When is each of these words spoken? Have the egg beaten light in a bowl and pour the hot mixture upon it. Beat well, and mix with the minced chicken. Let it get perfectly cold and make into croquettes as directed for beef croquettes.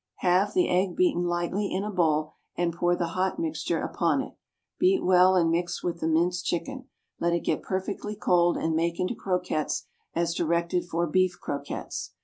Have 0.21 0.53
the 0.55 0.67
egg 0.67 0.95
beaten 0.95 1.25
light 1.25 1.51
in 1.53 1.83
a 1.83 1.91
bowl 1.91 2.33
and 2.55 2.73
pour 2.73 2.95
the 2.95 3.09
hot 3.09 3.37
mixture 3.37 3.83
upon 3.83 4.19
it. 4.23 4.33
Beat 4.79 5.03
well, 5.05 5.35
and 5.35 5.51
mix 5.51 5.83
with 5.83 5.99
the 5.99 6.07
minced 6.07 6.43
chicken. 6.43 6.85
Let 7.19 7.33
it 7.33 7.41
get 7.41 7.61
perfectly 7.61 8.15
cold 8.15 8.57
and 8.57 8.75
make 8.75 8.99
into 8.99 9.13
croquettes 9.13 9.85
as 10.15 10.33
directed 10.33 10.85
for 10.85 11.05
beef 11.05 11.37
croquettes. 11.39 12.13